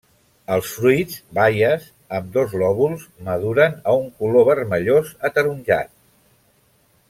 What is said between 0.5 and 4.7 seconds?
Els fruits, baies, amb dos lòbuls, maduren a un color